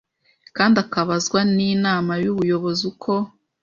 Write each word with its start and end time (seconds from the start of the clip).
kandi 0.57 0.75
akabazwa 0.83 1.39
n 1.55 1.57
Inama 1.73 2.13
y 2.23 2.29
Ubuyobozi 2.33 2.81
uko 2.91 3.11